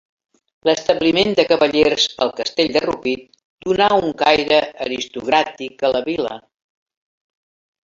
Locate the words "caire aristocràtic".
4.23-5.89